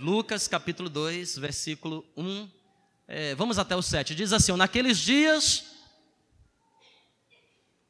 [0.00, 2.48] Lucas capítulo 2, versículo 1.
[3.06, 4.14] É, vamos até o 7.
[4.14, 5.66] Diz assim: Naqueles dias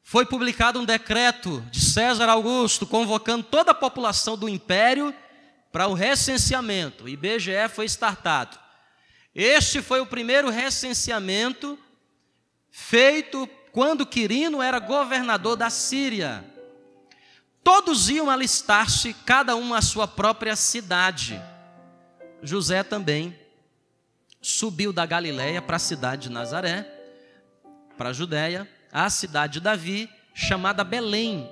[0.03, 5.15] foi publicado um decreto de César Augusto convocando toda a população do império
[5.71, 7.05] para o recenseamento.
[7.05, 8.59] O IBGE foi startado.
[9.33, 11.79] Este foi o primeiro recenseamento
[12.69, 16.43] feito quando Quirino era governador da Síria.
[17.63, 21.41] Todos iam alistar-se, cada um à sua própria cidade.
[22.41, 23.37] José também
[24.41, 26.85] subiu da Galiléia para a cidade de Nazaré,
[27.97, 31.49] para a Judéia, a cidade de Davi, chamada Belém,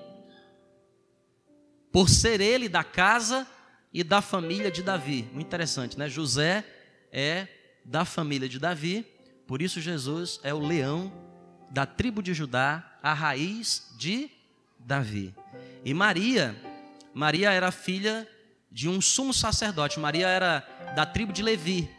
[1.91, 3.47] por ser ele da casa
[3.93, 5.27] e da família de Davi.
[5.31, 6.09] Muito interessante, né?
[6.09, 6.63] José
[7.11, 7.47] é
[7.85, 9.05] da família de Davi,
[9.47, 11.11] por isso Jesus é o leão
[11.69, 14.29] da tribo de Judá, a raiz de
[14.79, 15.33] Davi.
[15.85, 16.55] E Maria,
[17.13, 18.27] Maria era filha
[18.71, 19.99] de um sumo sacerdote.
[19.99, 21.89] Maria era da tribo de Levi.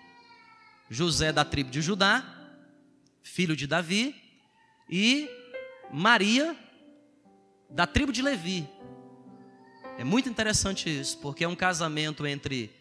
[0.88, 2.24] José da tribo de Judá,
[3.22, 4.14] filho de Davi,
[4.88, 5.30] e
[5.92, 6.56] Maria
[7.70, 8.68] da tribo de Levi.
[9.96, 12.74] É muito interessante isso, porque é um casamento entre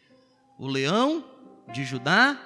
[0.57, 1.23] o leão
[1.71, 2.39] de Judá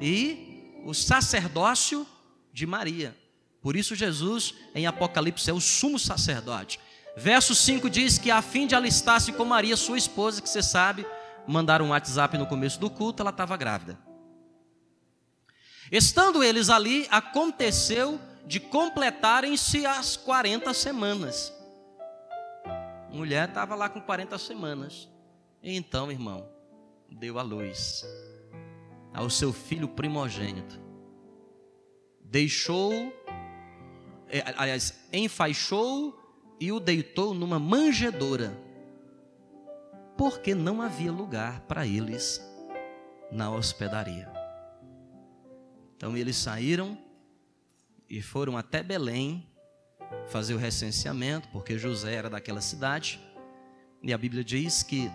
[0.00, 2.06] e o sacerdócio
[2.52, 3.16] de Maria.
[3.62, 6.80] Por isso Jesus em Apocalipse é o sumo sacerdote.
[7.16, 11.06] Verso 5 diz que a fim de alistar-se com Maria, sua esposa, que você sabe,
[11.46, 13.98] mandaram um WhatsApp no começo do culto, ela estava grávida.
[15.90, 21.52] Estando eles ali, aconteceu de completarem-se as 40 semanas.
[22.64, 25.08] A mulher estava lá com 40 semanas.
[25.62, 26.48] E então, irmão,
[27.10, 28.04] deu a luz
[29.12, 30.80] ao seu filho primogênito.
[32.20, 32.92] Deixou,
[34.28, 36.16] é, aliás, enfaixou
[36.60, 38.56] e o deitou numa manjedoura,
[40.20, 42.46] porque não havia lugar para eles
[43.32, 44.30] na hospedaria.
[45.96, 46.98] Então eles saíram
[48.06, 49.48] e foram até Belém
[50.28, 53.18] fazer o recenseamento, porque José era daquela cidade,
[54.02, 55.10] e a Bíblia diz que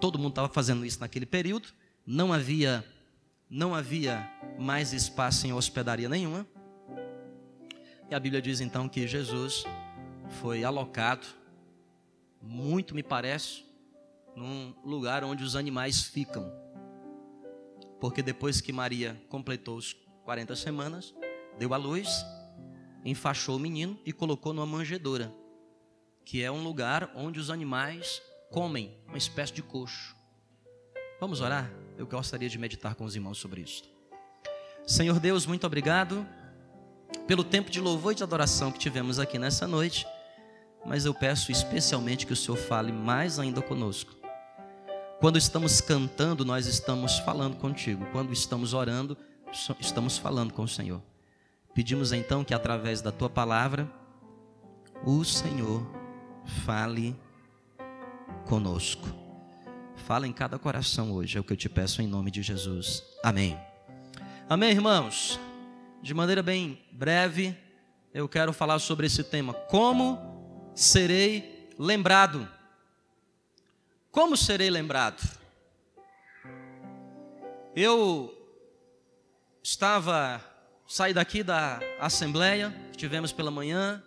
[0.00, 1.68] todo mundo estava fazendo isso naquele período,
[2.06, 2.82] não havia
[3.50, 4.26] não havia
[4.58, 6.46] mais espaço em hospedaria nenhuma.
[8.10, 9.64] E a Bíblia diz então que Jesus
[10.40, 11.26] foi alocado,
[12.40, 13.70] muito me parece,
[14.34, 16.52] num lugar onde os animais ficam.
[18.00, 19.92] Porque depois que Maria completou os
[20.24, 21.14] 40 semanas,
[21.58, 22.24] deu à luz,
[23.04, 25.32] enfaixou o menino e colocou numa manjedoura,
[26.24, 30.16] que é um lugar onde os animais comem, uma espécie de coxo.
[31.20, 31.70] Vamos orar?
[31.96, 33.84] Eu gostaria de meditar com os irmãos sobre isso.
[34.86, 36.26] Senhor Deus, muito obrigado
[37.26, 40.04] pelo tempo de louvor e de adoração que tivemos aqui nessa noite
[40.84, 44.21] mas eu peço especialmente que o Senhor fale mais ainda conosco.
[45.22, 48.04] Quando estamos cantando, nós estamos falando contigo.
[48.10, 49.16] Quando estamos orando,
[49.78, 51.00] estamos falando com o Senhor.
[51.72, 53.88] Pedimos então que através da tua palavra,
[55.06, 55.88] o Senhor
[56.66, 57.14] fale
[58.46, 59.06] conosco.
[59.94, 63.04] Fala em cada coração hoje, é o que eu te peço em nome de Jesus.
[63.22, 63.56] Amém.
[64.48, 65.38] Amém, irmãos.
[66.02, 67.56] De maneira bem breve,
[68.12, 70.18] eu quero falar sobre esse tema: como
[70.74, 72.48] serei lembrado.
[74.12, 75.22] Como serei lembrado?
[77.74, 78.30] Eu
[79.62, 80.38] estava,
[80.86, 84.04] saí daqui da assembleia, tivemos pela manhã,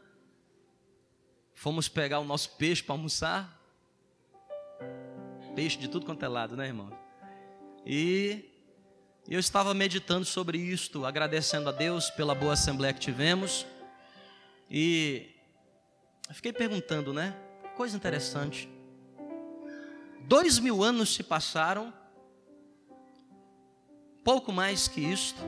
[1.56, 3.60] fomos pegar o nosso peixe para almoçar.
[5.56, 6.96] Peixe de tudo quanto é lado, né, irmão?
[7.84, 8.46] E
[9.28, 13.66] eu estava meditando sobre isto, agradecendo a Deus pela boa assembleia que tivemos.
[14.70, 15.32] E
[16.32, 17.36] fiquei perguntando, né?
[17.76, 18.75] Coisa interessante.
[20.28, 21.94] Dois mil anos se passaram,
[24.24, 25.40] pouco mais que isto,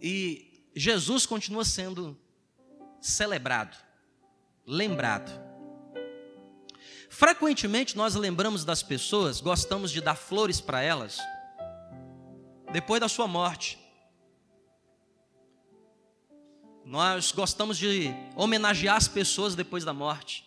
[0.00, 2.18] e Jesus continua sendo
[2.98, 3.76] celebrado,
[4.66, 5.30] lembrado.
[7.10, 11.18] Frequentemente nós lembramos das pessoas, gostamos de dar flores para elas,
[12.72, 13.78] depois da sua morte.
[16.86, 20.42] Nós gostamos de homenagear as pessoas depois da morte.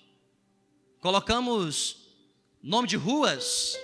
[1.00, 2.09] Colocamos
[2.62, 3.80] nome de ruas,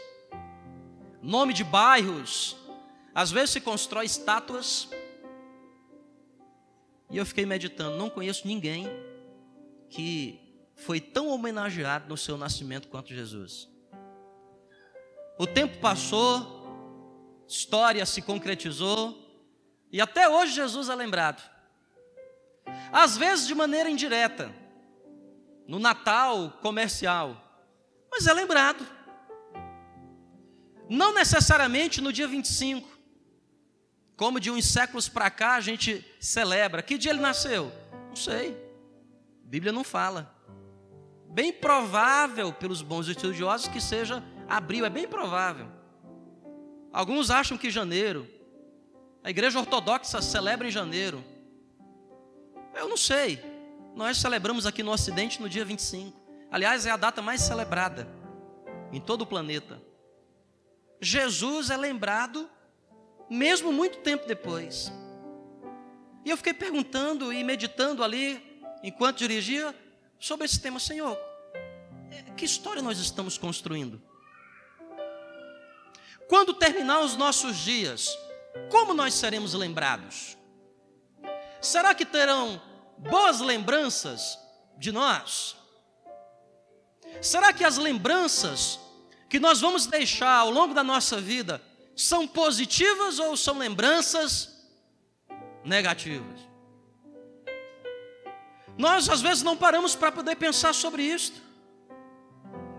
[1.21, 2.55] nome de bairros.
[3.13, 4.89] Às vezes se constrói estátuas.
[7.09, 8.87] E eu fiquei meditando, não conheço ninguém
[9.89, 10.39] que
[10.75, 13.69] foi tão homenageado no seu nascimento quanto Jesus.
[15.37, 19.21] O tempo passou, história se concretizou,
[19.91, 21.55] e até hoje Jesus é lembrado
[22.91, 24.53] às vezes de maneira indireta,
[25.67, 27.44] no Natal comercial,
[28.15, 28.87] mas é lembrado.
[30.89, 32.87] Não necessariamente no dia 25.
[34.15, 36.81] Como de uns séculos para cá a gente celebra.
[36.81, 37.71] Que dia ele nasceu?
[38.07, 38.51] Não sei.
[39.45, 40.33] A Bíblia não fala.
[41.27, 45.67] Bem provável, pelos bons estudiosos, que seja abril, é bem provável.
[46.93, 48.25] Alguns acham que janeiro.
[49.21, 51.21] A igreja ortodoxa celebra em janeiro.
[52.73, 53.43] Eu não sei.
[53.93, 56.24] Nós celebramos aqui no Ocidente no dia 25.
[56.55, 58.07] Aliás, é a data mais celebrada
[58.93, 59.77] em todo o planeta.
[61.01, 62.49] Jesus é lembrado
[63.29, 64.89] mesmo muito tempo depois.
[66.23, 68.41] E eu fiquei perguntando e meditando ali,
[68.81, 69.75] enquanto dirigia,
[70.17, 71.17] sobre esse tema, Senhor,
[72.37, 74.01] que história nós estamos construindo?
[76.29, 78.17] Quando terminar os nossos dias,
[78.71, 80.37] como nós seremos lembrados?
[81.59, 82.61] Será que terão
[82.97, 84.39] boas lembranças
[84.77, 85.64] de nós?
[87.21, 88.79] Será que as lembranças
[89.29, 91.61] que nós vamos deixar ao longo da nossa vida
[91.95, 94.65] são positivas ou são lembranças
[95.63, 96.39] negativas?
[98.77, 101.33] Nós às vezes não paramos para poder pensar sobre isso,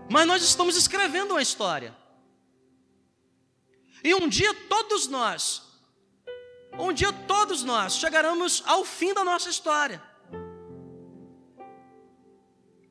[0.09, 1.95] mas nós estamos escrevendo uma história.
[4.03, 5.63] E um dia todos nós,
[6.77, 10.01] um dia todos nós chegaremos ao fim da nossa história.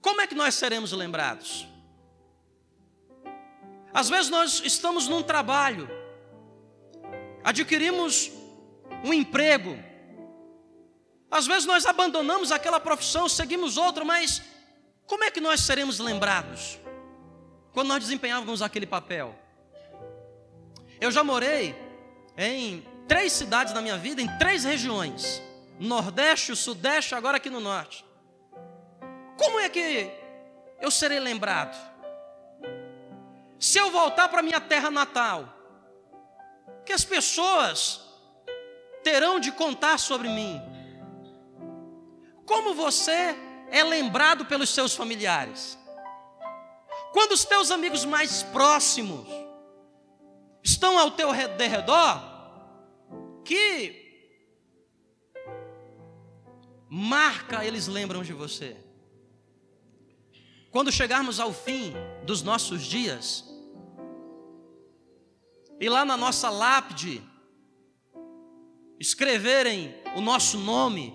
[0.06, 1.66] Como é que nós seremos lembrados?
[3.92, 5.90] Às vezes nós estamos num trabalho,
[7.42, 8.30] adquirimos
[9.02, 9.76] um emprego,
[11.28, 14.40] às vezes nós abandonamos aquela profissão, seguimos outra, mas
[15.08, 16.78] como é que nós seremos lembrados
[17.72, 19.36] quando nós desempenhávamos aquele papel?
[21.00, 21.74] Eu já morei
[22.38, 25.42] em três cidades na minha vida, em três regiões:
[25.80, 28.06] Nordeste, Sudeste, agora aqui no Norte.
[29.36, 30.10] Como é que
[30.80, 31.76] eu serei lembrado?
[33.58, 35.48] Se eu voltar para minha terra natal,
[36.84, 38.00] que as pessoas
[39.02, 40.60] terão de contar sobre mim?
[42.44, 43.36] Como você
[43.70, 45.78] é lembrado pelos seus familiares?
[47.12, 49.26] Quando os teus amigos mais próximos
[50.62, 52.22] estão ao teu redor,
[53.44, 54.04] que
[56.88, 58.85] marca eles lembram de você?
[60.76, 61.94] Quando chegarmos ao fim
[62.26, 63.42] dos nossos dias,
[65.80, 67.22] e lá na nossa lápide
[69.00, 71.14] escreverem o nosso nome,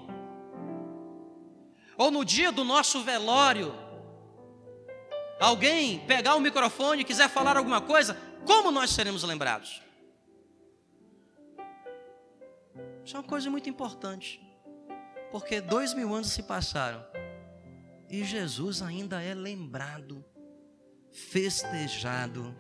[1.95, 3.71] ou no dia do nosso velório,
[5.39, 8.17] alguém pegar o microfone e quiser falar alguma coisa,
[8.47, 9.79] como nós seremos lembrados?
[13.05, 14.41] Isso é uma coisa muito importante,
[15.31, 17.05] porque dois mil anos se passaram
[18.11, 20.23] e Jesus ainda é lembrado,
[21.09, 22.53] festejado,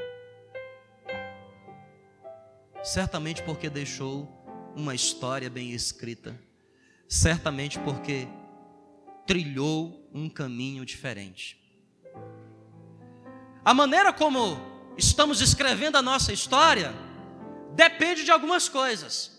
[2.81, 4.29] certamente porque deixou
[4.77, 6.39] uma história bem escrita,
[7.05, 8.29] certamente porque
[9.27, 11.59] trilhou um caminho diferente.
[13.65, 14.57] A maneira como
[14.97, 16.93] estamos escrevendo a nossa história
[17.75, 19.37] depende de algumas coisas.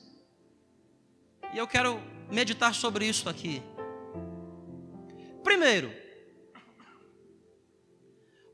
[1.55, 1.99] E eu quero
[2.31, 3.63] meditar sobre isso aqui.
[5.43, 6.02] Primeiro,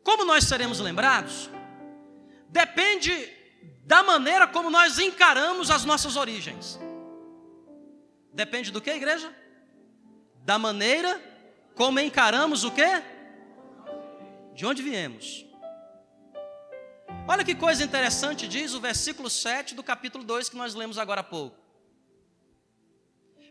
[0.09, 1.51] como nós seremos lembrados,
[2.49, 3.13] depende
[3.85, 6.81] da maneira como nós encaramos as nossas origens.
[8.33, 9.31] Depende do que, igreja?
[10.47, 11.21] Da maneira
[11.75, 12.87] como encaramos o que?
[14.55, 15.45] De onde viemos.
[17.29, 21.21] Olha que coisa interessante diz o versículo 7 do capítulo 2 que nós lemos agora
[21.21, 21.59] há pouco.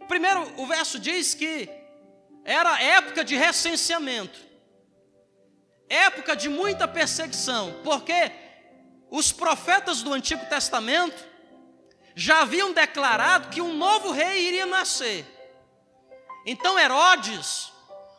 [0.07, 1.69] Primeiro, o verso diz que
[2.43, 4.46] era época de recenseamento,
[5.89, 8.31] época de muita perseguição, porque
[9.09, 11.25] os profetas do Antigo Testamento
[12.15, 15.25] já haviam declarado que um novo rei iria nascer.
[16.45, 17.71] Então Herodes,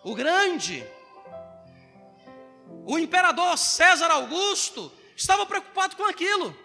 [0.04, 0.86] o grande,
[2.86, 6.56] o imperador César Augusto, estava preocupado com aquilo.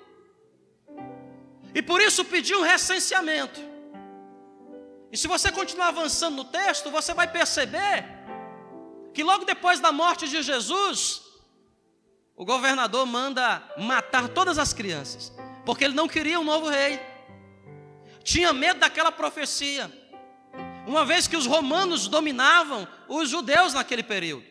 [1.73, 3.59] E por isso pediu um recenseamento.
[5.11, 8.05] E se você continuar avançando no texto, você vai perceber
[9.13, 11.21] que logo depois da morte de Jesus,
[12.35, 15.31] o governador manda matar todas as crianças,
[15.65, 16.99] porque ele não queria um novo rei.
[18.23, 19.91] Tinha medo daquela profecia.
[20.87, 24.45] Uma vez que os romanos dominavam os judeus naquele período.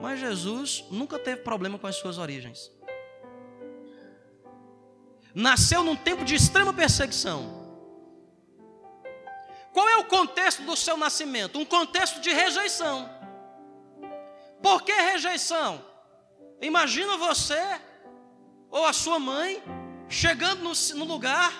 [0.00, 2.72] Mas Jesus nunca teve problema com as suas origens.
[5.34, 7.61] Nasceu num tempo de extrema perseguição.
[9.72, 11.58] Qual é o contexto do seu nascimento?
[11.58, 13.08] Um contexto de rejeição.
[14.62, 15.84] Por que rejeição?
[16.60, 17.80] Imagina você
[18.70, 19.62] ou a sua mãe
[20.08, 21.52] chegando no, no lugar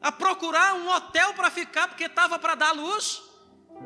[0.00, 3.22] a procurar um hotel para ficar porque estava para dar luz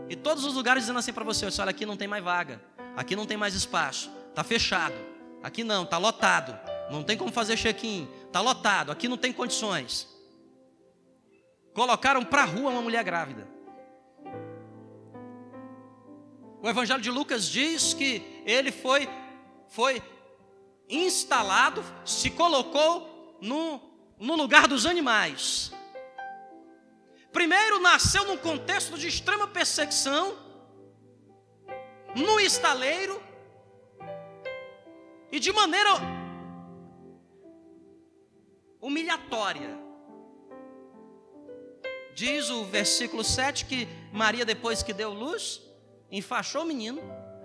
[0.09, 2.63] e todos os lugares dizendo assim para você: olha, aqui não tem mais vaga,
[2.97, 4.95] aqui não tem mais espaço, está fechado,
[5.43, 6.57] aqui não, está lotado,
[6.91, 10.07] não tem como fazer check-in, está lotado, aqui não tem condições.
[11.73, 13.49] Colocaram para a rua uma mulher grávida.
[16.63, 19.09] O Evangelho de Lucas diz que ele foi,
[19.69, 20.03] foi
[20.89, 23.81] instalado, se colocou no,
[24.19, 25.73] no lugar dos animais.
[27.33, 30.37] Primeiro, nasceu num contexto de extrema perseguição,
[32.15, 33.23] no estaleiro,
[35.33, 35.91] e de maneira
[38.81, 39.90] humilhatória.
[42.15, 45.63] Diz o versículo 7 que Maria, depois que deu luz,
[46.11, 47.01] enfaixou o menino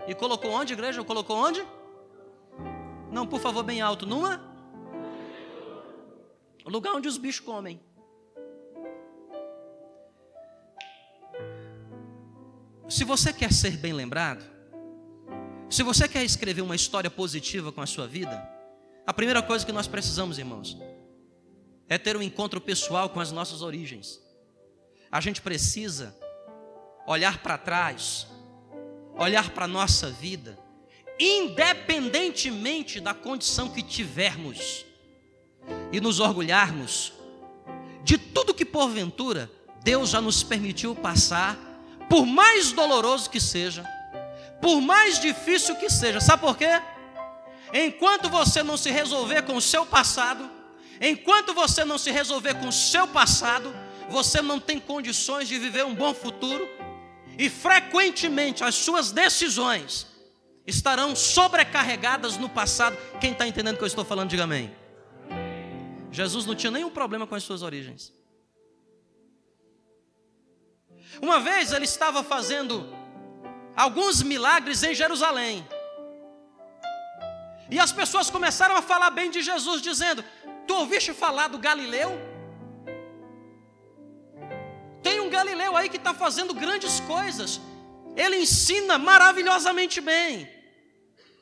[0.07, 1.03] e colocou onde, igreja?
[1.03, 1.65] Colocou onde?
[3.11, 4.41] Não, por favor, bem alto, numa?
[6.65, 7.79] O lugar onde os bichos comem.
[12.89, 14.43] Se você quer ser bem lembrado,
[15.69, 18.47] se você quer escrever uma história positiva com a sua vida,
[19.05, 20.77] a primeira coisa que nós precisamos, irmãos,
[21.87, 24.24] é ter um encontro pessoal com as nossas origens.
[25.15, 26.13] A gente precisa
[27.07, 28.27] olhar para trás,
[29.17, 30.59] olhar para a nossa vida,
[31.17, 34.85] independentemente da condição que tivermos,
[35.89, 37.13] e nos orgulharmos
[38.03, 39.49] de tudo que porventura
[39.81, 41.57] Deus já nos permitiu passar,
[42.09, 43.85] por mais doloroso que seja,
[44.61, 46.81] por mais difícil que seja, sabe por quê?
[47.73, 50.51] Enquanto você não se resolver com o seu passado,
[50.99, 55.85] enquanto você não se resolver com o seu passado, você não tem condições de viver
[55.85, 56.67] um bom futuro,
[57.37, 60.07] e frequentemente as suas decisões
[60.65, 62.97] estarão sobrecarregadas no passado.
[63.19, 64.75] Quem está entendendo o que eu estou falando, diga amém.
[66.11, 68.13] Jesus não tinha nenhum problema com as suas origens.
[71.21, 72.89] Uma vez ele estava fazendo
[73.75, 75.67] alguns milagres em Jerusalém.
[77.69, 80.23] E as pessoas começaram a falar bem de Jesus, dizendo:
[80.67, 82.34] Tu ouviste falar do Galileu?
[85.35, 87.59] Galileu aí que está fazendo grandes coisas.
[88.15, 90.47] Ele ensina maravilhosamente bem.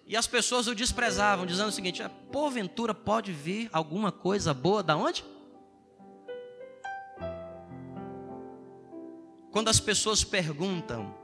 [0.05, 4.81] E as pessoas o desprezavam, dizendo o seguinte: ah, porventura pode vir alguma coisa boa
[4.81, 5.23] da onde?
[9.51, 11.15] Quando as pessoas perguntam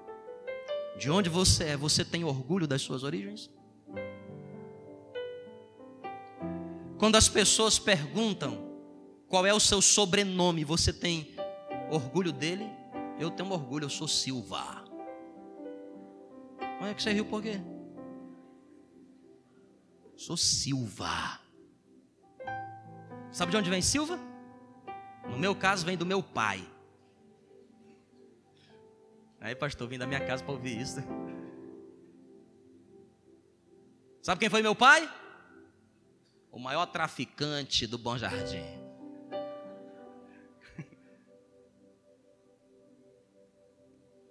[0.99, 3.49] de onde você é, você tem orgulho das suas origens?
[6.99, 8.69] Quando as pessoas perguntam
[9.27, 11.38] qual é o seu sobrenome, você tem
[11.89, 12.69] orgulho dele?
[13.19, 14.85] Eu tenho orgulho, eu sou Silva.
[16.81, 17.59] Olha que você riu por quê?
[20.15, 21.39] Sou Silva.
[23.31, 24.19] Sabe de onde vem Silva?
[25.29, 26.65] No meu caso, vem do meu pai.
[29.41, 30.99] Aí, pastor, vim da minha casa para ouvir isso.
[34.21, 35.09] Sabe quem foi meu pai?
[36.51, 38.88] O maior traficante do Bom Jardim.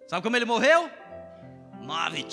[0.09, 0.91] Sabe como ele morreu?
[1.83, 2.25] Nove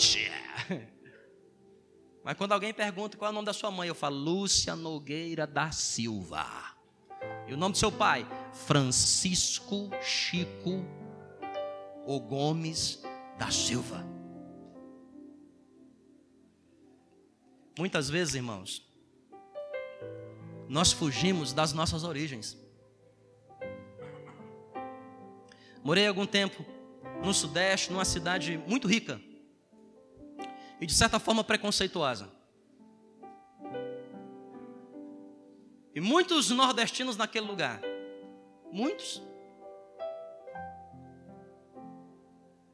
[2.24, 5.46] Mas quando alguém pergunta qual é o nome da sua mãe, eu falo Lúcia Nogueira
[5.46, 6.46] da Silva.
[7.48, 8.26] E o nome do seu pai?
[8.66, 10.86] Francisco Chico
[12.06, 13.04] o Gomes
[13.38, 14.06] da Silva.
[17.78, 18.88] Muitas vezes, irmãos,
[20.70, 22.58] nós fugimos das nossas origens.
[25.84, 26.66] Morei algum tempo
[27.24, 29.20] no Sudeste, numa cidade muito rica
[30.80, 32.30] e de certa forma preconceituosa.
[35.94, 37.80] E muitos nordestinos naquele lugar,
[38.72, 39.22] muitos,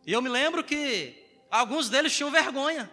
[0.05, 2.89] E eu me lembro que alguns deles tinham vergonha.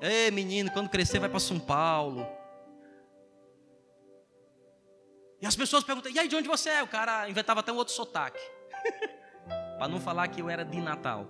[0.00, 2.26] Ei, menino, quando crescer vai para São Paulo.
[5.40, 6.82] E as pessoas perguntam: e aí, de onde você é?
[6.82, 8.40] O cara inventava até um outro sotaque.
[9.78, 11.28] para não falar que eu era de Natal.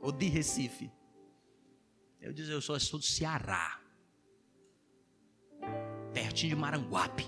[0.00, 0.90] Ou de Recife.
[2.20, 3.80] Eu dizia: eu sou, do Ceará.
[6.12, 7.26] Pertinho de Maranguape.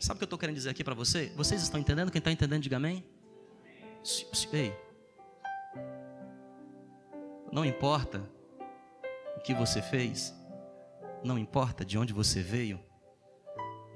[0.00, 1.32] Sabe o que eu estou querendo dizer aqui para você?
[1.36, 2.10] Vocês estão entendendo?
[2.10, 3.04] Quem está entendendo, diga amém.
[4.52, 4.76] Ei,
[7.50, 8.28] não importa
[9.36, 10.34] o que você fez,
[11.22, 12.78] não importa de onde você veio,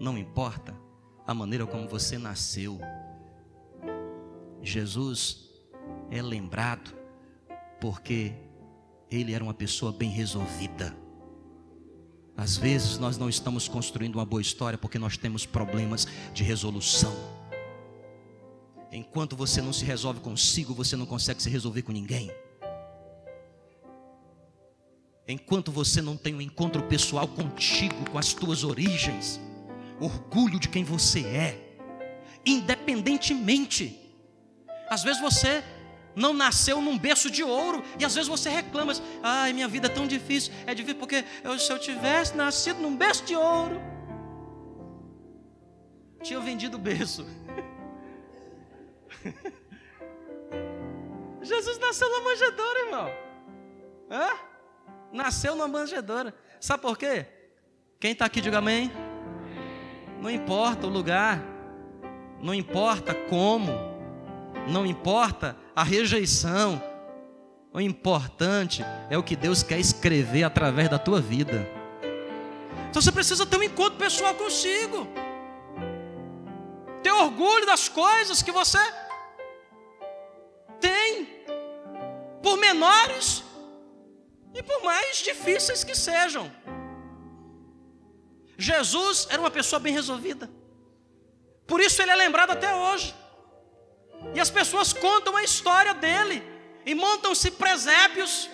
[0.01, 0.75] não importa
[1.27, 2.81] a maneira como você nasceu.
[4.69, 5.49] Jesus
[6.11, 6.95] é lembrado
[7.81, 8.33] porque
[9.11, 10.97] Ele era uma pessoa bem resolvida.
[12.37, 17.13] Às vezes nós não estamos construindo uma boa história porque nós temos problemas de resolução.
[18.93, 22.31] Enquanto você não se resolve consigo, você não consegue se resolver com ninguém.
[25.27, 29.39] Enquanto você não tem um encontro pessoal contigo, com as tuas origens,
[30.01, 31.77] orgulho de quem você é,
[32.47, 34.08] independentemente.
[34.90, 35.62] Às vezes você
[36.14, 37.83] não nasceu num berço de ouro.
[37.99, 38.92] E às vezes você reclama,
[39.23, 40.52] ai, minha vida é tão difícil.
[40.66, 43.80] É difícil porque eu, se eu tivesse nascido num berço de ouro,
[46.23, 47.26] tinha vendido o berço.
[51.40, 53.11] Jesus nasceu na manjedoura, irmão.
[54.11, 54.30] Hã?
[55.12, 56.35] Nasceu na manjedoura.
[56.61, 57.26] Sabe por quê?
[58.00, 58.90] Quem está aqui, diga amém.
[60.21, 61.40] Não importa o lugar,
[62.40, 63.98] não importa como,
[64.69, 66.83] não importa a rejeição.
[67.73, 71.69] O importante é o que Deus quer escrever através da tua vida.
[72.89, 75.07] Então você precisa ter um encontro pessoal consigo.
[77.03, 78.79] Ter orgulho das coisas que você
[80.81, 81.27] tem,
[82.43, 83.45] por menores
[84.55, 86.51] e por mais difíceis que sejam.
[88.57, 90.51] Jesus era uma pessoa bem resolvida.
[91.67, 93.15] Por isso ele é lembrado até hoje.
[94.35, 96.43] E as pessoas contam a história dele
[96.85, 98.51] e montam-se presépios.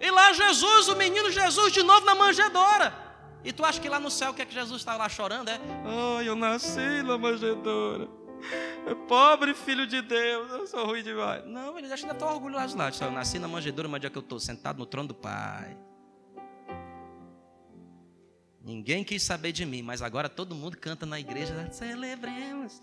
[0.00, 2.94] E lá Jesus, o menino Jesus, de novo na manjedoura.
[3.44, 5.48] E tu acha que lá no céu o que é que Jesus está lá chorando?
[5.48, 8.08] É, oh, eu nasci na manjedoura.
[9.08, 11.44] Pobre filho de Deus, eu sou ruim demais.
[11.46, 12.66] Não, ele ainda está orgulho lá.
[13.00, 15.76] Eu nasci na manjedoura, mas dia que eu estou sentado no trono do Pai.
[18.62, 21.68] Ninguém quis saber de mim, mas agora todo mundo canta na igreja.
[21.70, 22.82] Celebremos.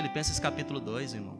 [0.00, 1.38] Filipenses capítulo 2, irmão.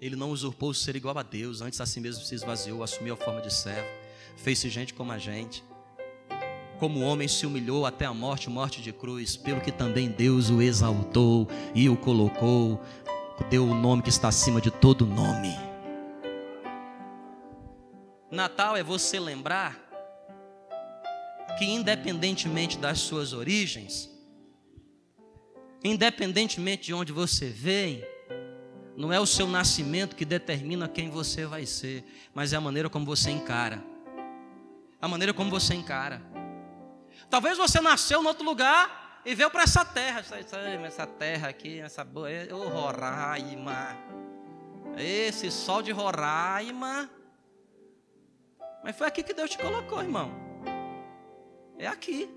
[0.00, 3.14] Ele não usurpou o ser igual a Deus, antes a si mesmo se esvaziou, assumiu
[3.14, 3.88] a forma de servo,
[4.36, 5.62] fez-se gente como a gente.
[6.80, 10.60] Como homem se humilhou até a morte, morte de cruz, pelo que também Deus o
[10.60, 12.82] exaltou e o colocou,
[13.48, 15.54] deu o nome que está acima de todo nome.
[18.28, 19.78] Natal é você lembrar
[21.56, 24.15] que, independentemente das suas origens,
[25.86, 28.04] Independentemente de onde você vem,
[28.96, 32.90] não é o seu nascimento que determina quem você vai ser, mas é a maneira
[32.90, 33.84] como você encara.
[35.00, 36.20] A maneira como você encara.
[37.30, 40.24] Talvez você nasceu em outro lugar e veio para essa terra.
[40.84, 42.28] Essa terra aqui, essa boa.
[42.50, 43.96] Oh, Roraima.
[44.98, 47.08] Esse sol de Roraima.
[48.82, 50.32] Mas foi aqui que Deus te colocou, irmão.
[51.78, 52.28] É aqui.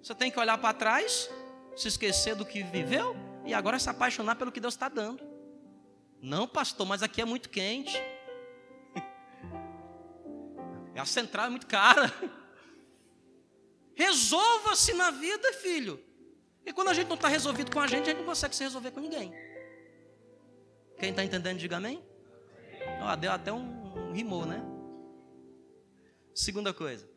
[0.00, 1.28] Você tem que olhar para trás
[1.76, 5.22] se esquecer do que viveu e agora se apaixonar pelo que Deus está dando.
[6.20, 7.96] Não, pastor, mas aqui é muito quente.
[10.96, 12.12] A central é muito cara.
[13.94, 16.02] Resolva-se na vida, filho.
[16.64, 18.64] E quando a gente não está resolvido com a gente, a gente não consegue se
[18.64, 19.32] resolver com ninguém.
[20.98, 22.02] Quem está entendendo, diga amém.
[23.02, 24.62] Ó, deu até um, um rimou, né?
[26.34, 27.15] Segunda coisa.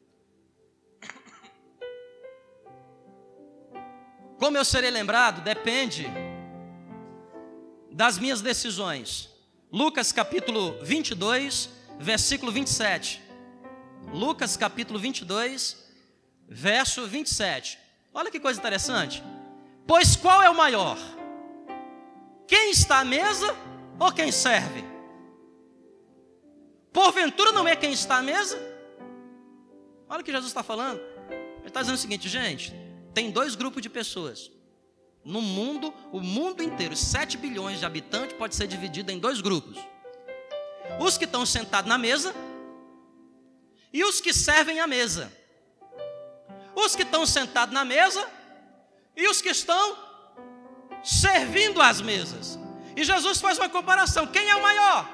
[4.40, 6.08] Como eu serei lembrado depende
[7.92, 9.30] das minhas decisões.
[9.70, 13.22] Lucas capítulo 22, versículo 27.
[14.14, 15.86] Lucas capítulo 22,
[16.48, 17.78] verso 27.
[18.14, 19.22] Olha que coisa interessante.
[19.86, 20.98] Pois qual é o maior?
[22.48, 23.54] Quem está à mesa
[24.00, 24.86] ou quem serve?
[26.94, 28.58] Porventura não é quem está à mesa?
[30.08, 31.02] Olha o que Jesus está falando.
[31.30, 34.52] Ele está dizendo o seguinte, gente tem dois grupos de pessoas.
[35.24, 39.78] No mundo, o mundo inteiro, 7 bilhões de habitantes, pode ser dividido em dois grupos:
[41.00, 42.34] os que estão sentados na mesa
[43.92, 45.32] e os que servem a mesa.
[46.76, 48.26] Os que estão sentados na mesa
[49.16, 49.98] e os que estão
[51.04, 52.58] servindo as mesas.
[52.96, 55.10] E Jesus faz uma comparação: quem é o maior?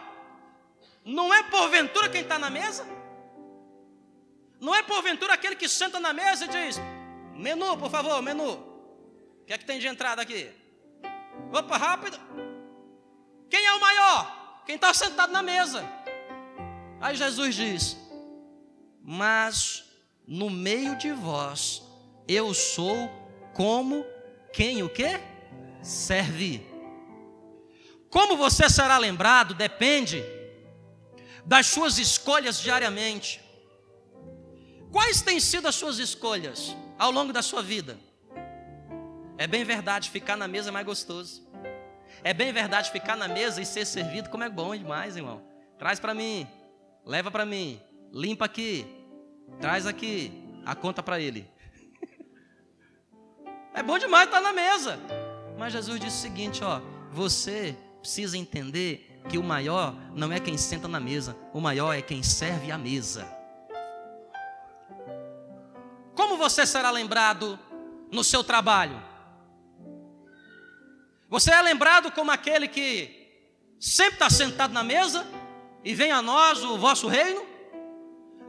[1.04, 2.86] Não é porventura quem está na mesa?
[4.60, 6.80] Não é porventura aquele que senta na mesa e diz:
[7.36, 8.54] Menu, por favor, menu.
[8.54, 10.50] O que é que tem de entrada aqui?
[11.52, 12.20] Opa, rápido.
[13.50, 14.64] Quem é o maior?
[14.66, 15.88] Quem está sentado na mesa.
[17.00, 17.98] Aí Jesus diz:
[19.02, 19.84] Mas
[20.28, 21.84] no meio de vós
[22.28, 23.10] eu sou
[23.54, 24.06] como
[24.52, 25.20] quem o que?
[25.84, 26.66] Serve.
[28.10, 30.24] Como você será lembrado depende
[31.46, 33.42] das suas escolhas diariamente.
[34.92, 36.76] Quais têm sido as suas escolhas?
[36.98, 37.98] Ao longo da sua vida.
[39.38, 41.46] É bem verdade, ficar na mesa é mais gostoso.
[42.24, 45.42] É bem verdade ficar na mesa e ser servido, como é bom demais, irmão.
[45.78, 46.48] Traz para mim,
[47.06, 47.80] leva para mim,
[48.12, 48.86] limpa aqui,
[49.60, 50.32] traz aqui
[50.66, 51.48] a conta para ele.
[53.74, 54.98] É bom demais estar na mesa.
[55.58, 56.82] Mas Jesus disse o seguinte, ó,
[57.12, 62.02] você precisa entender que o maior não é quem senta na mesa, o maior é
[62.02, 63.28] quem serve a mesa.
[66.36, 67.58] Como você será lembrado
[68.12, 69.02] no seu trabalho?
[71.30, 73.48] Você é lembrado como aquele que
[73.80, 75.26] sempre está sentado na mesa
[75.82, 77.42] e vem a nós o vosso reino?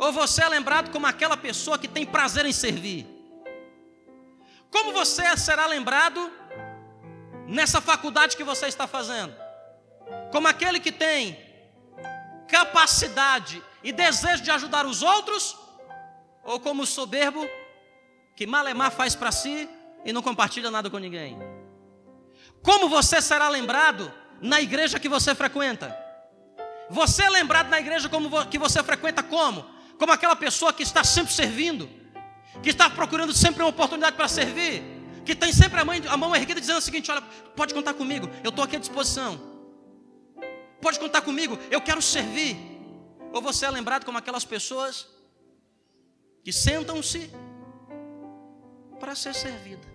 [0.00, 3.06] Ou você é lembrado como aquela pessoa que tem prazer em servir?
[4.68, 6.28] Como você será lembrado
[7.46, 9.32] nessa faculdade que você está fazendo?
[10.32, 11.38] Como aquele que tem
[12.48, 15.56] capacidade e desejo de ajudar os outros?
[16.42, 17.48] Ou como soberbo
[18.36, 19.68] que malemar faz para si
[20.04, 21.38] e não compartilha nada com ninguém?
[22.62, 25.96] Como você será lembrado na igreja que você frequenta?
[26.90, 29.64] Você é lembrado na igreja como que você frequenta como?
[29.98, 31.88] Como aquela pessoa que está sempre servindo,
[32.62, 34.82] que está procurando sempre uma oportunidade para servir,
[35.24, 37.22] que tem sempre a, mãe, a mão erguida dizendo o seguinte: olha,
[37.56, 39.40] pode contar comigo, eu estou aqui à disposição.
[40.80, 42.56] Pode contar comigo, eu quero servir.
[43.32, 45.08] Ou você é lembrado como aquelas pessoas
[46.44, 47.30] que sentam-se
[48.96, 49.86] para ser servida.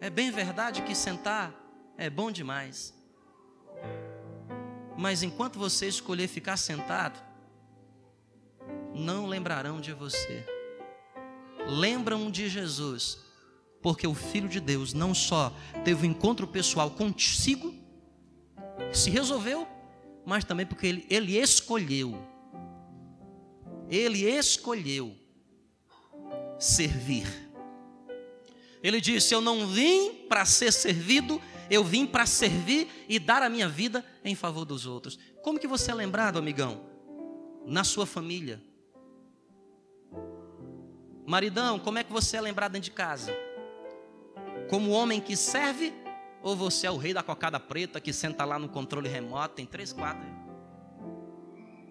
[0.00, 1.54] É bem verdade que sentar
[1.96, 2.92] é bom demais.
[4.96, 7.22] Mas enquanto você escolher ficar sentado,
[8.94, 10.44] não lembrarão de você.
[11.66, 13.18] Lembram de Jesus,
[13.80, 15.52] porque o Filho de Deus não só
[15.84, 17.72] teve um encontro pessoal consigo,
[18.92, 19.66] se resolveu,
[20.26, 22.31] mas também porque ele, ele escolheu.
[23.92, 25.14] Ele escolheu
[26.58, 27.26] servir.
[28.82, 33.50] Ele disse: Eu não vim para ser servido, eu vim para servir e dar a
[33.50, 35.18] minha vida em favor dos outros.
[35.42, 36.86] Como que você é lembrado, amigão?
[37.66, 38.62] Na sua família.
[41.26, 43.36] Maridão, como é que você é lembrado dentro de casa?
[44.70, 45.92] Como homem que serve
[46.42, 49.66] ou você é o rei da cocada preta que senta lá no controle remoto, tem
[49.66, 50.26] três, quatro?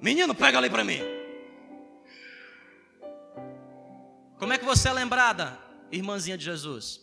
[0.02, 1.21] Menino, pega ali para mim.
[4.42, 5.56] Como é que você é lembrada?
[5.92, 7.00] irmãzinha de Jesus?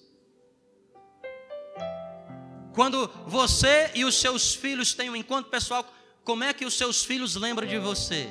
[2.75, 5.87] Quando você e os seus filhos têm um encontro pessoal,
[6.25, 8.29] como é que os seus filhos lembram de você?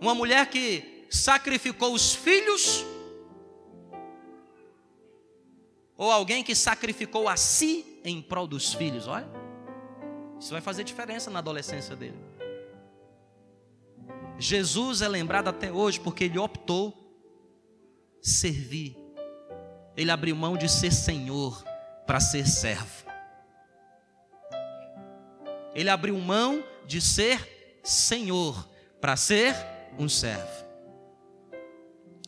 [0.00, 2.84] Uma mulher que sacrificou os filhos,
[5.96, 9.28] ou alguém que sacrificou a si em prol dos filhos, olha,
[10.40, 12.18] isso vai fazer diferença na adolescência dele.
[14.38, 16.94] Jesus é lembrado até hoje porque ele optou
[18.20, 18.96] servir.
[19.96, 21.64] Ele abriu mão de ser senhor
[22.06, 23.06] para ser servo.
[25.74, 28.68] Ele abriu mão de ser senhor
[29.00, 29.54] para ser
[29.98, 30.66] um servo.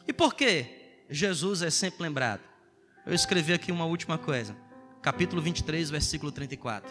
[0.07, 2.43] E por que Jesus é sempre lembrado?
[3.05, 4.57] Eu escrevi aqui uma última coisa.
[5.03, 6.91] Capítulo 23, versículo 34.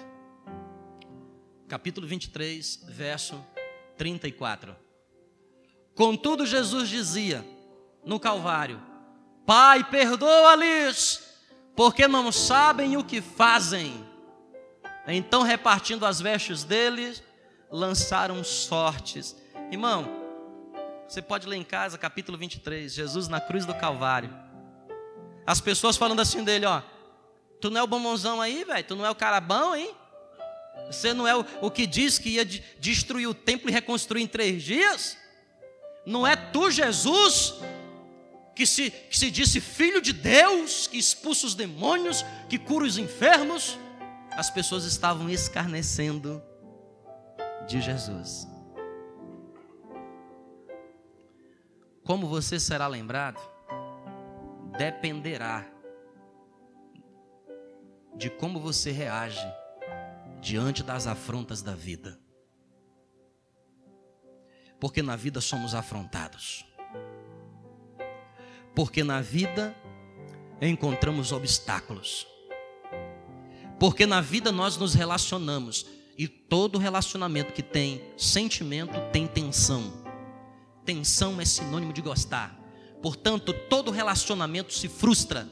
[1.67, 3.43] Capítulo 23, verso
[3.97, 4.86] 34.
[5.97, 7.43] Contudo, Jesus dizia
[8.05, 8.79] no Calvário:
[9.47, 11.23] Pai, perdoa-lhes,
[11.75, 14.05] porque não sabem o que fazem.
[15.07, 17.23] Então, repartindo as vestes deles,
[17.71, 19.35] lançaram sortes.
[19.71, 20.07] Irmão,
[21.07, 24.29] você pode ler em casa, capítulo 23, Jesus na cruz do Calvário.
[25.47, 26.83] As pessoas falando assim dele, ó,
[27.59, 29.95] tu não é o bombonzão aí, velho, tu não é o cara bom, hein?
[30.91, 34.21] Você não é o, o que diz que ia de, destruir o templo e reconstruir
[34.21, 35.17] em três dias?
[36.07, 37.55] Não é tu, Jesus,
[38.55, 42.97] que se, que se disse filho de Deus, que expulsa os demônios, que cura os
[42.97, 43.77] enfermos,
[44.31, 46.41] as pessoas estavam escarnecendo
[47.67, 48.47] de Jesus.
[52.05, 53.41] Como você será lembrado,
[54.77, 55.65] dependerá
[58.15, 59.45] de como você reage
[60.39, 62.17] diante das afrontas da vida.
[64.79, 66.65] Porque na vida somos afrontados.
[68.75, 69.75] Porque na vida
[70.61, 72.27] encontramos obstáculos.
[73.79, 75.85] Porque na vida nós nos relacionamos
[76.17, 79.93] e todo relacionamento que tem sentimento tem tensão.
[80.83, 82.57] Tensão é sinônimo de gostar.
[83.01, 85.47] Portanto, todo relacionamento se frustra.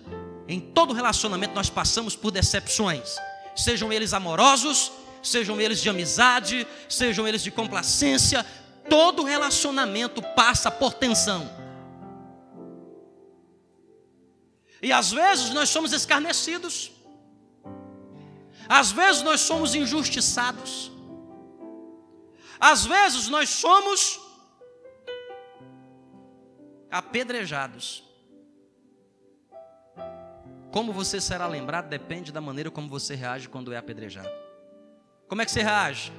[0.48, 3.16] Em todo relacionamento nós passamos por decepções,
[3.56, 4.92] sejam eles amorosos,
[5.24, 8.46] sejam eles de amizade, sejam eles de complacência,
[8.90, 11.50] todo relacionamento passa por tensão.
[14.82, 16.92] E às vezes nós somos escarnecidos.
[18.68, 20.92] Às vezes nós somos injustiçados.
[22.60, 24.20] Às vezes nós somos
[26.90, 28.04] apedrejados.
[30.72, 34.30] Como você será lembrado depende da maneira como você reage quando é apedrejado.
[35.28, 36.12] Como é que você reage?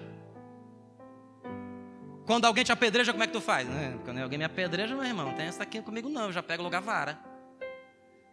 [2.27, 3.69] Quando alguém te apedreja, como é que tu faz?
[3.69, 3.97] Né?
[4.05, 6.75] Quando alguém me apedreja, meu irmão, tem essa aqui comigo não, eu já pego logo
[6.75, 7.19] a vara.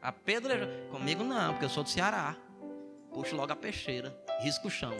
[0.01, 2.35] Apedreja, comigo não, porque eu sou do Ceará.
[3.13, 4.93] Puxo logo a peixeira, risco o chão.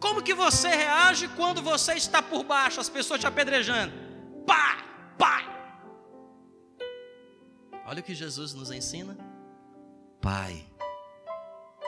[0.00, 3.92] Como que você reage quando você está por baixo, as pessoas te apedrejando?
[4.46, 4.78] Pá,
[5.18, 5.42] pá.
[7.86, 9.16] Olha o que Jesus nos ensina.
[10.22, 10.64] Pai,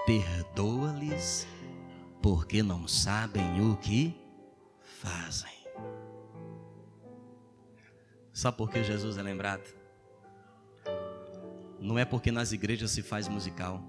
[0.05, 1.47] perdoa-lhes
[2.23, 4.15] porque não sabem o que
[4.81, 5.57] fazem.
[8.33, 9.65] Sabe por que Jesus é lembrado?
[11.81, 13.83] Não é porque nas igrejas se faz musical.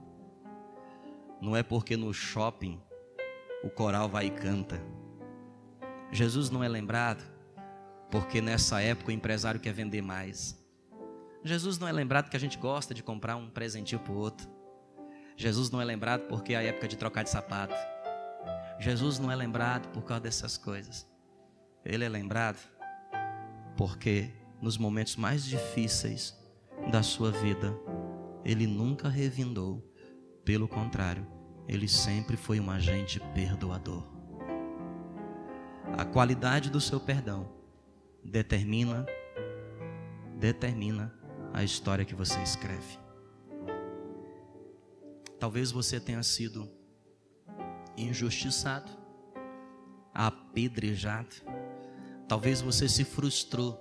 [1.41, 2.81] Não é porque no shopping
[3.63, 4.81] o coral vai e canta.
[6.11, 7.23] Jesus não é lembrado
[8.09, 10.57] porque nessa época o empresário quer vender mais.
[11.43, 14.47] Jesus não é lembrado que a gente gosta de comprar um presentinho para o outro.
[15.35, 17.75] Jesus não é lembrado porque é a época de trocar de sapato.
[18.79, 21.07] Jesus não é lembrado por causa dessas coisas.
[21.83, 22.59] Ele é lembrado
[23.75, 26.35] porque nos momentos mais difíceis
[26.91, 27.73] da sua vida,
[28.43, 29.83] ele nunca revindou.
[30.43, 31.27] Pelo contrário,
[31.67, 34.03] ele sempre foi um agente perdoador.
[35.97, 37.51] A qualidade do seu perdão
[38.23, 39.05] determina
[40.39, 41.13] determina
[41.53, 42.99] a história que você escreve.
[45.39, 46.69] Talvez você tenha sido
[47.97, 48.91] injustiçado,
[50.13, 51.35] apedrejado.
[52.27, 53.79] Talvez você se frustrou,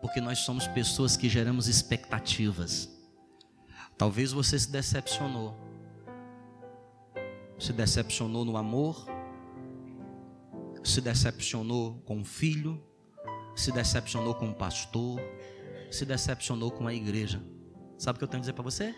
[0.00, 2.88] porque nós somos pessoas que geramos expectativas.
[3.98, 5.56] Talvez você se decepcionou.
[7.58, 9.06] Se decepcionou no amor,
[10.82, 12.82] se decepcionou com o filho,
[13.54, 15.20] se decepcionou com o pastor,
[15.90, 17.40] se decepcionou com a igreja.
[17.98, 18.94] Sabe o que eu tenho a dizer para você?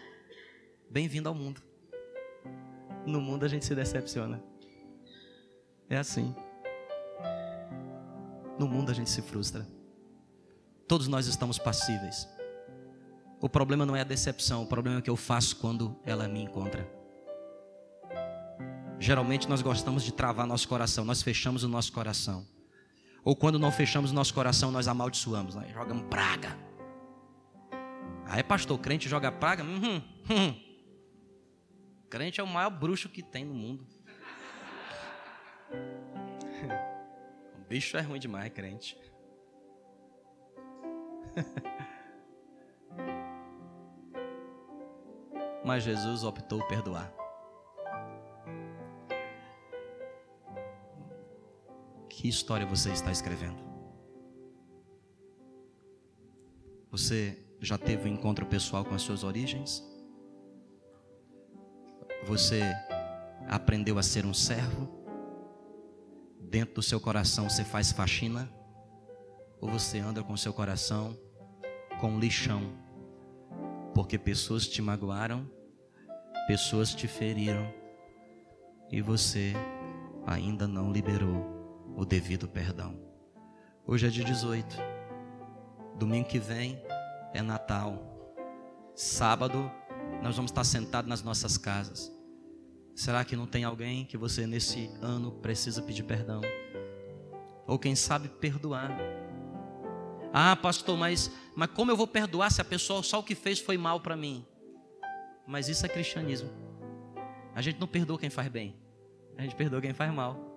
[0.89, 1.74] Bem-vindo ao mundo.
[3.07, 4.43] No mundo a gente se decepciona.
[5.89, 6.35] É assim.
[8.59, 9.67] No mundo a gente se frustra.
[10.87, 12.29] Todos nós estamos passíveis.
[13.41, 16.27] O problema não é a decepção, o problema é o que eu faço quando ela
[16.27, 16.89] me encontra.
[18.99, 22.47] Geralmente nós gostamos de travar nosso coração, nós fechamos o nosso coração.
[23.23, 26.59] Ou quando não fechamos o nosso coração, nós amaldiçoamos, nós jogamos praga.
[28.27, 29.63] Aí, pastor, crente joga praga?
[29.63, 30.64] Uhum, uhum.
[32.15, 33.85] Crente é o maior bruxo que tem no mundo.
[37.59, 38.97] O bicho é ruim demais, crente.
[45.65, 47.13] Mas Jesus optou por perdoar.
[52.09, 53.61] Que história você está escrevendo?
[56.93, 59.83] Você já teve um encontro pessoal com as suas origens?
[62.27, 62.63] Você
[63.47, 64.89] aprendeu a ser um servo?
[66.41, 68.51] Dentro do seu coração você faz faxina?
[69.61, 71.19] Ou você anda com seu coração
[72.01, 72.63] com lixão?
[73.95, 75.49] Porque pessoas te magoaram,
[76.47, 77.71] pessoas te feriram
[78.91, 79.53] e você
[80.27, 82.99] ainda não liberou o devido perdão.
[83.87, 84.77] Hoje é dia 18.
[85.99, 86.83] Domingo que vem
[87.35, 87.99] é Natal.
[88.95, 89.71] Sábado
[90.23, 92.14] nós vamos estar sentados nas nossas casas.
[92.95, 96.41] Será que não tem alguém que você nesse ano precisa pedir perdão?
[97.67, 98.91] Ou quem sabe perdoar?
[100.33, 103.59] Ah, pastor, mas, mas como eu vou perdoar se a pessoa só o que fez
[103.59, 104.47] foi mal para mim?
[105.47, 106.51] Mas isso é cristianismo.
[107.55, 108.77] A gente não perdoa quem faz bem,
[109.37, 110.53] a gente perdoa quem faz mal.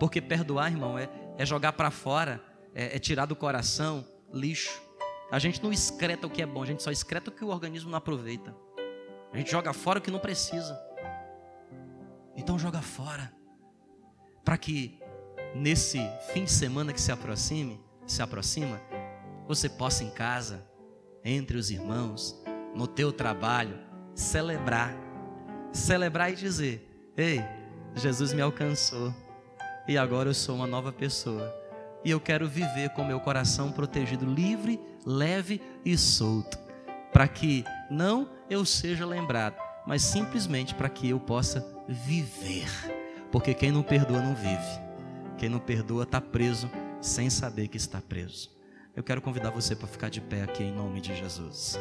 [0.00, 2.42] Porque perdoar, irmão, é, é jogar para fora,
[2.74, 4.82] é, é tirar do coração lixo.
[5.30, 7.48] A gente não excreta o que é bom, a gente só excreta o que o
[7.48, 8.54] organismo não aproveita.
[9.32, 10.78] A gente joga fora o que não precisa.
[12.36, 13.32] Então joga fora.
[14.44, 15.00] Para que
[15.54, 15.98] nesse
[16.32, 18.80] fim de semana que se aproxime, se aproxima,
[19.46, 20.66] você possa em casa,
[21.24, 22.40] entre os irmãos,
[22.74, 23.78] no teu trabalho,
[24.14, 24.94] celebrar.
[25.72, 27.42] Celebrar e dizer: "Ei,
[27.94, 29.14] Jesus me alcançou
[29.88, 31.54] e agora eu sou uma nova pessoa.
[32.04, 36.58] E eu quero viver com meu coração protegido, livre, leve e solto,
[37.12, 39.56] para que não eu seja lembrado,
[39.86, 42.68] mas simplesmente para que eu possa viver.
[43.30, 44.80] Porque quem não perdoa não vive.
[45.38, 48.50] Quem não perdoa está preso sem saber que está preso.
[48.94, 51.78] Eu quero convidar você para ficar de pé aqui em nome de Jesus.